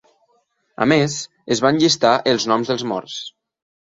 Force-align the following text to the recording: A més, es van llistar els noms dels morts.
A 0.85 0.87
més, 0.91 1.17
es 1.55 1.61
van 1.67 1.77
llistar 1.83 2.15
els 2.33 2.47
noms 2.53 2.71
dels 2.73 2.87
morts. 2.93 3.21